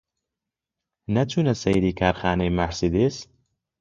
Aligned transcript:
نەچوونە 1.15 1.53
سەیری 1.63 1.97
کارخانەی 1.99 2.55
مارسیدس؟ 2.57 3.15